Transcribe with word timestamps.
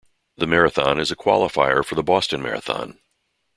The 0.35 0.47
Marathon 0.47 0.99
is 0.99 1.11
a 1.11 1.15
qualifier 1.15 1.85
for 1.85 1.93
the 1.93 2.01
Boston 2.01 2.41
Maraton. 2.41 2.97